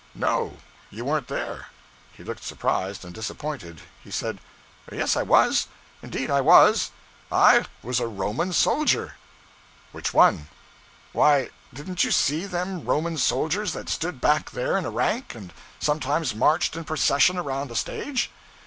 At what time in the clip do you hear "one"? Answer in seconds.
10.11-10.47